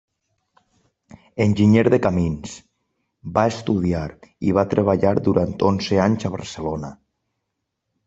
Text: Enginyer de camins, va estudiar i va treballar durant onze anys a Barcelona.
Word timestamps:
Enginyer 1.45 1.83
de 1.95 1.99
camins, 2.07 2.57
va 3.37 3.45
estudiar 3.53 4.03
i 4.49 4.59
va 4.61 4.67
treballar 4.75 5.15
durant 5.31 5.57
onze 5.73 6.05
anys 6.11 6.31
a 6.33 6.37
Barcelona. 6.41 6.95